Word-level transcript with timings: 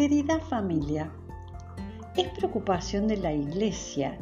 Querida 0.00 0.40
familia, 0.40 1.12
es 2.16 2.26
preocupación 2.28 3.06
de 3.06 3.18
la 3.18 3.34
Iglesia 3.34 4.16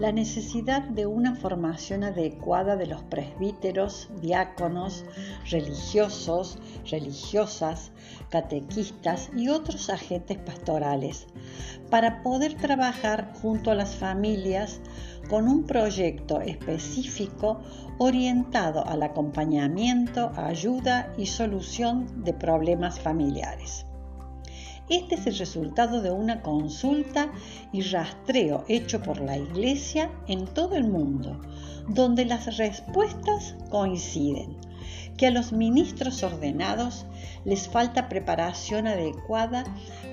la 0.00 0.10
necesidad 0.10 0.82
de 0.82 1.06
una 1.06 1.36
formación 1.36 2.02
adecuada 2.02 2.74
de 2.74 2.88
los 2.88 3.00
presbíteros, 3.04 4.10
diáconos, 4.20 5.04
religiosos, 5.48 6.58
religiosas, 6.90 7.92
catequistas 8.28 9.30
y 9.36 9.50
otros 9.50 9.88
agentes 9.88 10.36
pastorales 10.36 11.28
para 11.90 12.24
poder 12.24 12.54
trabajar 12.54 13.32
junto 13.40 13.70
a 13.70 13.76
las 13.76 13.94
familias 13.94 14.80
con 15.28 15.46
un 15.46 15.62
proyecto 15.62 16.40
específico 16.40 17.60
orientado 17.98 18.84
al 18.84 19.04
acompañamiento, 19.04 20.32
ayuda 20.34 21.12
y 21.16 21.26
solución 21.26 22.24
de 22.24 22.34
problemas 22.34 22.98
familiares. 22.98 23.86
Este 24.90 25.14
es 25.14 25.26
el 25.28 25.38
resultado 25.38 26.02
de 26.02 26.10
una 26.10 26.42
consulta 26.42 27.30
y 27.70 27.82
rastreo 27.82 28.64
hecho 28.66 29.00
por 29.00 29.20
la 29.20 29.36
Iglesia 29.36 30.10
en 30.26 30.46
todo 30.46 30.74
el 30.74 30.88
mundo, 30.88 31.40
donde 31.86 32.24
las 32.24 32.56
respuestas 32.56 33.54
coinciden, 33.70 34.56
que 35.16 35.28
a 35.28 35.30
los 35.30 35.52
ministros 35.52 36.24
ordenados 36.24 37.06
les 37.44 37.68
falta 37.68 38.08
preparación 38.08 38.88
adecuada 38.88 39.62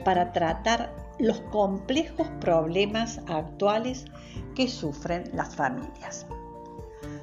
para 0.06 0.32
tratar 0.32 0.94
los 1.18 1.42
complejos 1.42 2.28
problemas 2.40 3.20
actuales 3.26 4.06
que 4.54 4.68
sufren 4.68 5.24
las 5.34 5.56
familias. 5.56 6.28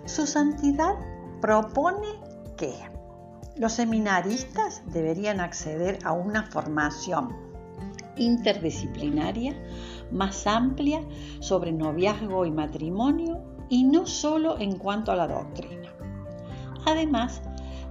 Su 0.07 0.27
santidad 0.27 0.97
propone 1.41 2.09
que 2.57 2.75
los 3.57 3.75
seminaristas 3.75 4.83
deberían 4.87 5.39
acceder 5.39 6.01
a 6.03 6.11
una 6.11 6.43
formación 6.43 7.53
interdisciplinaria 8.17 9.55
más 10.11 10.47
amplia 10.47 11.03
sobre 11.41 11.73
noviazgo 11.73 12.47
y 12.47 12.51
matrimonio 12.51 13.43
y 13.69 13.84
no 13.84 14.06
solo 14.06 14.59
en 14.59 14.77
cuanto 14.77 15.12
a 15.12 15.17
la 15.17 15.27
doctrina. 15.27 15.93
Además, 16.87 17.43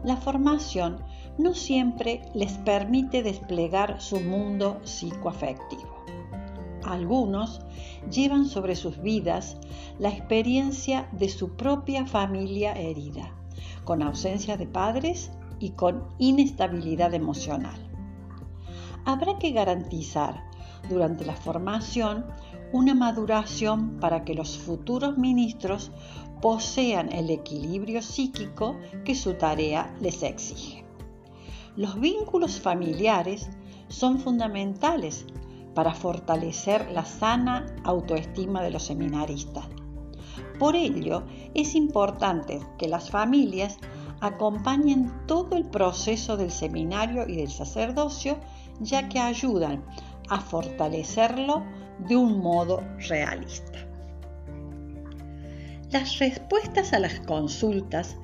la 0.03 0.17
formación 0.17 0.97
no 1.37 1.53
siempre 1.53 2.21
les 2.33 2.53
permite 2.59 3.23
desplegar 3.23 3.99
su 4.01 4.19
mundo 4.19 4.79
psicoafectivo. 4.83 6.03
Algunos 6.83 7.61
llevan 8.11 8.45
sobre 8.45 8.75
sus 8.75 9.01
vidas 9.01 9.57
la 9.99 10.09
experiencia 10.09 11.07
de 11.13 11.29
su 11.29 11.55
propia 11.55 12.05
familia 12.05 12.73
herida, 12.73 13.33
con 13.83 14.03
ausencia 14.03 14.57
de 14.57 14.67
padres 14.67 15.31
y 15.59 15.71
con 15.71 16.03
inestabilidad 16.19 17.13
emocional 17.13 17.92
habrá 19.05 19.37
que 19.39 19.51
garantizar 19.51 20.43
durante 20.89 21.25
la 21.25 21.35
formación 21.35 22.25
una 22.71 22.93
maduración 22.93 23.99
para 23.99 24.23
que 24.23 24.33
los 24.33 24.57
futuros 24.57 25.17
ministros 25.17 25.91
posean 26.41 27.11
el 27.13 27.29
equilibrio 27.29 28.01
psíquico 28.01 28.77
que 29.05 29.15
su 29.15 29.35
tarea 29.35 29.95
les 30.01 30.23
exige. 30.23 30.83
Los 31.75 31.99
vínculos 31.99 32.59
familiares 32.59 33.49
son 33.87 34.19
fundamentales 34.19 35.25
para 35.73 35.93
fortalecer 35.93 36.91
la 36.91 37.05
sana 37.05 37.65
autoestima 37.83 38.61
de 38.61 38.71
los 38.71 38.83
seminaristas. 38.83 39.65
Por 40.59 40.75
ello, 40.75 41.23
es 41.53 41.75
importante 41.75 42.59
que 42.77 42.87
las 42.87 43.09
familias 43.09 43.77
acompañen 44.19 45.11
todo 45.27 45.55
el 45.55 45.65
proceso 45.65 46.37
del 46.37 46.51
seminario 46.51 47.27
y 47.27 47.37
del 47.37 47.49
sacerdocio 47.51 48.37
ya 48.79 49.07
que 49.09 49.19
ayudan 49.19 49.83
a 50.29 50.39
fortalecerlo 50.39 51.63
de 52.07 52.15
un 52.15 52.39
modo 52.39 52.81
realista. 53.09 53.79
Las 55.93 56.17
respuestas 56.17 56.91
a 56.91 56.97
las 56.97 57.19
consultas 57.19 58.17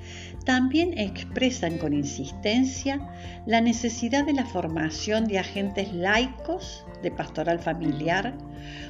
también 0.43 0.97
expresan 0.97 1.77
con 1.77 1.93
insistencia 1.93 2.99
la 3.45 3.61
necesidad 3.61 4.25
de 4.25 4.33
la 4.33 4.45
formación 4.45 5.25
de 5.25 5.37
agentes 5.37 5.93
laicos 5.93 6.83
de 7.03 7.11
pastoral 7.11 7.59
familiar, 7.59 8.35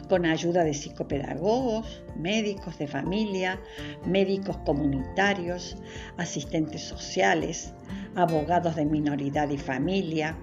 con 0.07 0.25
ayuda 0.25 0.63
de 0.63 0.73
psicopedagogos, 0.73 2.01
médicos 2.15 2.77
de 2.79 2.87
familia, 2.87 3.59
médicos 4.05 4.55
comunitarios, 4.65 5.75
asistentes 6.15 6.81
sociales, 6.81 7.73
abogados 8.15 8.77
de 8.77 8.85
minoridad 8.85 9.49
y 9.49 9.57
familia, 9.57 10.37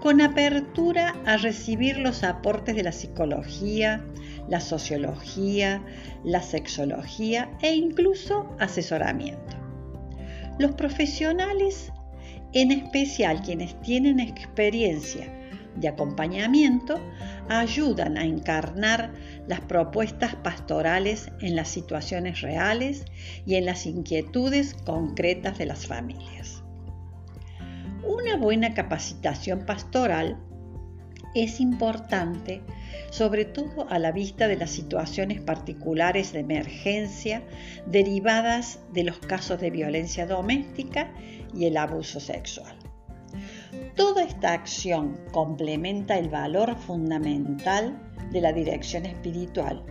con 0.00 0.20
apertura 0.20 1.14
a 1.26 1.36
recibir 1.36 1.98
los 1.98 2.22
aportes 2.22 2.76
de 2.76 2.82
la 2.82 2.92
psicología, 2.92 4.04
la 4.48 4.60
sociología, 4.60 5.82
la 6.24 6.42
sexología 6.42 7.50
e 7.62 7.74
incluso 7.74 8.54
asesoramiento. 8.58 9.56
Los 10.58 10.72
profesionales, 10.72 11.92
en 12.52 12.72
especial 12.72 13.42
quienes 13.42 13.80
tienen 13.82 14.20
experiencia 14.20 15.32
de 15.76 15.88
acompañamiento, 15.88 16.98
ayudan 17.48 18.18
a 18.18 18.24
encarnar 18.24 19.12
las 19.46 19.60
propuestas 19.60 20.34
pastorales 20.36 21.30
en 21.40 21.56
las 21.56 21.68
situaciones 21.68 22.40
reales 22.40 23.04
y 23.46 23.54
en 23.54 23.66
las 23.66 23.86
inquietudes 23.86 24.74
concretas 24.74 25.58
de 25.58 25.66
las 25.66 25.86
familias. 25.86 26.62
Una 28.08 28.36
buena 28.36 28.72
capacitación 28.72 29.66
pastoral 29.66 30.38
es 31.34 31.60
importante, 31.60 32.62
sobre 33.10 33.44
todo 33.44 33.86
a 33.90 33.98
la 33.98 34.12
vista 34.12 34.48
de 34.48 34.56
las 34.56 34.70
situaciones 34.70 35.42
particulares 35.42 36.32
de 36.32 36.40
emergencia 36.40 37.42
derivadas 37.84 38.80
de 38.94 39.04
los 39.04 39.18
casos 39.18 39.60
de 39.60 39.70
violencia 39.70 40.26
doméstica 40.26 41.12
y 41.54 41.66
el 41.66 41.76
abuso 41.76 42.18
sexual. 42.18 42.74
Toda 43.94 44.22
esta 44.22 44.54
acción 44.54 45.20
complementa 45.30 46.18
el 46.18 46.30
valor 46.30 46.78
fundamental 46.78 48.00
de 48.32 48.40
la 48.40 48.54
dirección 48.54 49.04
espiritual, 49.04 49.84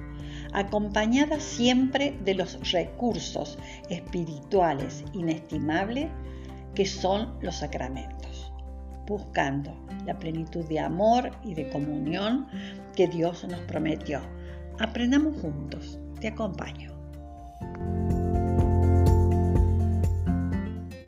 acompañada 0.53 1.39
siempre 1.39 2.17
de 2.23 2.33
los 2.33 2.71
recursos 2.71 3.59
espirituales 3.89 5.03
inestimables 5.13 6.09
que 6.77 6.85
son 6.85 7.33
los 7.41 7.55
sacramentos, 7.55 8.53
buscando 9.07 9.75
la 10.05 10.19
plenitud 10.19 10.63
de 10.65 10.79
amor 10.79 11.31
y 11.43 11.55
de 11.55 11.67
comunión 11.69 12.45
que 12.95 13.07
Dios 13.07 13.43
nos 13.49 13.61
prometió. 13.61 14.21
Aprendamos 14.77 15.41
juntos, 15.41 15.99
te 16.21 16.27
acompaño. 16.27 16.91